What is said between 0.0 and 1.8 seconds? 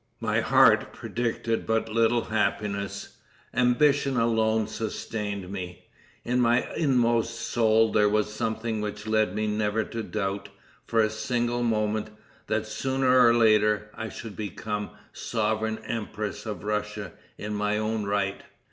My heart predicted